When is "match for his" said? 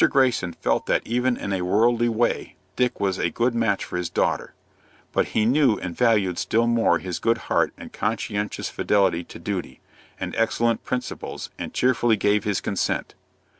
3.53-4.09